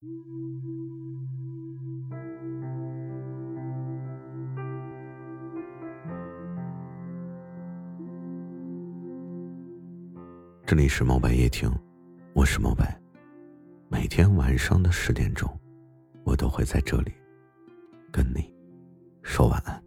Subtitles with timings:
[0.00, 0.06] 这
[10.76, 11.68] 里是猫白夜听，
[12.32, 12.96] 我是猫白。
[13.88, 15.50] 每天晚上的十点钟，
[16.22, 17.12] 我都会在这里
[18.12, 18.54] 跟你
[19.24, 19.82] 说晚安。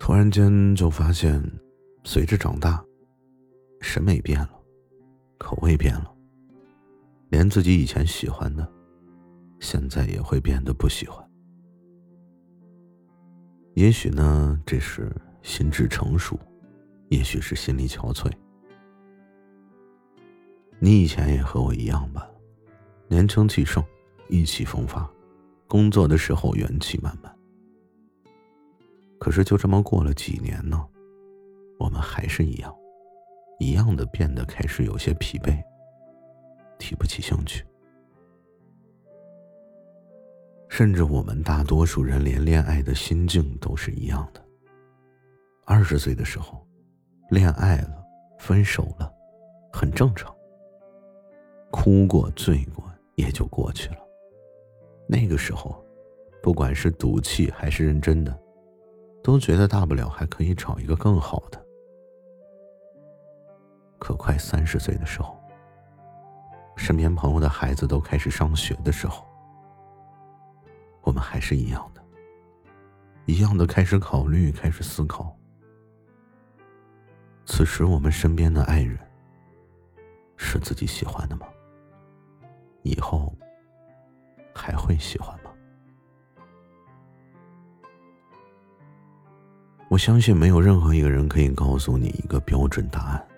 [0.00, 1.40] 突然间就发现，
[2.02, 2.84] 随着长大，
[3.80, 4.50] 审美变了，
[5.38, 6.12] 口味变了，
[7.28, 8.66] 连自己以前喜欢的，
[9.60, 11.24] 现在也会变得不喜欢。
[13.74, 16.38] 也许呢，这是心智成熟，
[17.10, 18.30] 也许是心力憔悴。
[20.78, 22.28] 你以前也和我一样吧，
[23.08, 23.84] 年轻气盛，
[24.28, 25.08] 意气风发，
[25.68, 27.34] 工作的时候元气满满。
[29.18, 30.86] 可是就这么过了几年呢，
[31.78, 32.74] 我们还是一样，
[33.58, 35.62] 一样的变得开始有些疲惫，
[36.78, 37.64] 提不起兴趣。
[40.68, 44.44] 甚至我们大多数人连恋爱的心境都是一样的。
[45.64, 46.66] 二十岁的时候，
[47.30, 48.04] 恋爱了，
[48.38, 49.10] 分手了，
[49.72, 50.34] 很正常。
[51.70, 53.98] 哭过、醉过也就过去了。
[55.08, 55.82] 那个时候，
[56.42, 58.38] 不管是赌气还是认真的，
[59.22, 61.65] 都觉得大不了还可以找一个更好的。
[64.06, 65.36] 可快三十岁的时候，
[66.76, 69.26] 身边朋友的孩子都开始上学的时候。
[71.02, 72.00] 我们还是一样的，
[73.24, 75.36] 一样的开始考虑，开始思考。
[77.46, 78.96] 此时，我们身边的爱人
[80.36, 81.48] 是自己喜欢的吗？
[82.82, 83.34] 以后
[84.54, 85.50] 还会喜欢吗？
[89.88, 93.28] 我相信，没有任何一个人可以告诉你一个标准答案，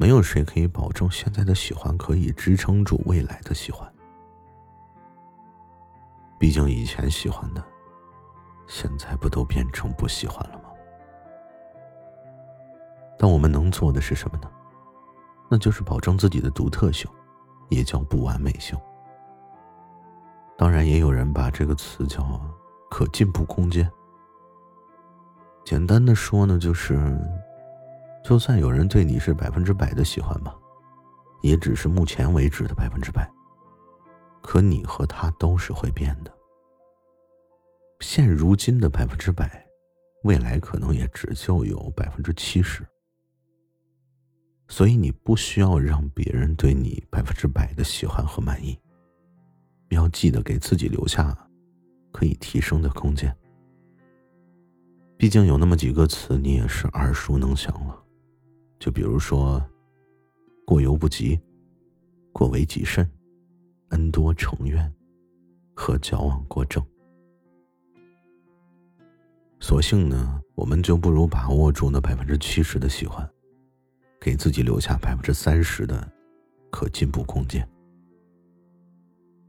[0.00, 3.86] 没有谁可以保证现在的喜欢可以支撑住未来的喜欢。
[6.38, 7.62] 毕竟以前喜欢的，
[8.66, 10.70] 现在不都变成不喜欢了吗？
[13.18, 14.50] 但我们能做的是什么呢？
[15.50, 17.06] 那就是保证自己的独特性，
[17.68, 18.74] 也叫不完美性。
[20.56, 22.40] 当然，也有人把这个词叫
[22.88, 23.86] 可进步空间。
[25.62, 27.20] 简单的说呢，就是，
[28.30, 30.54] 就算有人对你是百分之百的喜欢吧，
[31.42, 33.28] 也只是目前为止的百分之百。
[34.40, 36.32] 可你和他都是会变的，
[37.98, 39.66] 现如今的百分之百，
[40.22, 42.86] 未来可能也只就有百分之七十。
[44.68, 48.78] 所以你不需要让别人对你百分之百的喜欢和满意，
[49.88, 51.36] 要记得给自己留下
[52.12, 53.36] 可以提升的空间。
[55.18, 58.04] 毕竟有那么几个词你也是耳熟能详了，
[58.80, 59.64] 就比如说
[60.66, 61.38] “过犹不及
[62.34, 63.08] ”“过为己甚”。
[63.90, 64.88] 恩多成怨，
[65.74, 66.80] 和矫枉过正。
[69.58, 73.28] 索性呢，我们就不如把握住那百分之七十的喜欢，
[74.20, 76.08] 给自己留下百分之三十的
[76.70, 77.68] 可进步空间。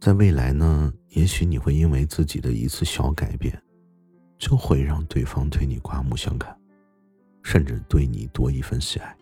[0.00, 3.62] 在未来呢，也许你会因为自己的一次小改变，
[4.38, 6.58] 就会让对方对你刮目相看，
[7.42, 9.14] 甚至对你多一份喜爱。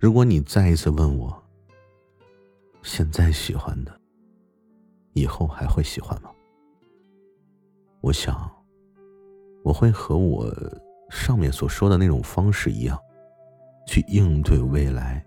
[0.00, 1.30] 如果你再一次问我，
[2.82, 4.00] 现在喜欢的，
[5.12, 6.30] 以后还会喜欢吗？
[8.00, 8.50] 我想，
[9.62, 10.50] 我会和我
[11.10, 12.98] 上面所说的那种方式一样，
[13.86, 15.22] 去应对未来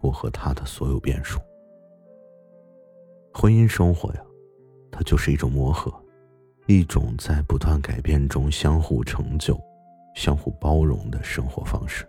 [0.00, 1.38] 我和他的所有变数。
[3.32, 4.20] 婚姻生活呀，
[4.90, 5.94] 它就是一种磨合，
[6.66, 9.56] 一种在不断改变中相互成就、
[10.16, 12.04] 相互包容的生活方式。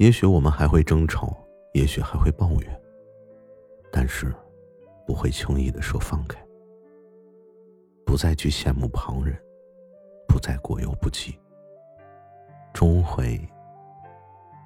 [0.00, 1.36] 也许我们还会争吵。
[1.72, 2.82] 也许还会抱怨，
[3.92, 4.34] 但是
[5.06, 6.36] 不会轻易的说放开，
[8.04, 9.40] 不再去羡慕旁人，
[10.26, 11.38] 不再过犹不及，
[12.72, 13.40] 终会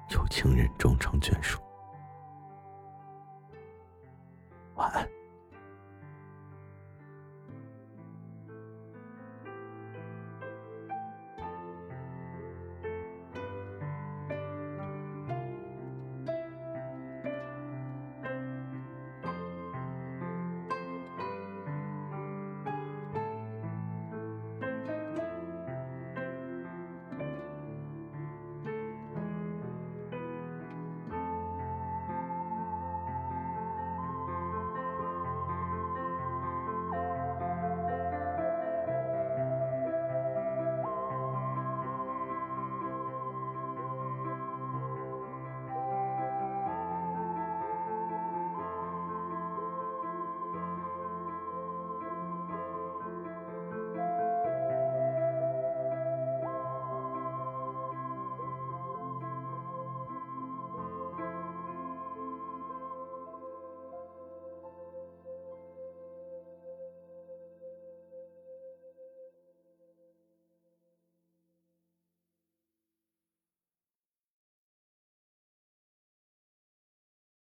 [0.09, 1.61] 有情人终成眷属。
[4.73, 5.14] 晚安。